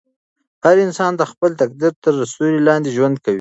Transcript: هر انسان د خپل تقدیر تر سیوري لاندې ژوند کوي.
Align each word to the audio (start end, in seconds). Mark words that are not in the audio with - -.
هر 0.65 0.75
انسان 0.87 1.11
د 1.17 1.21
خپل 1.31 1.51
تقدیر 1.61 1.93
تر 2.03 2.13
سیوري 2.33 2.59
لاندې 2.67 2.89
ژوند 2.97 3.15
کوي. 3.23 3.29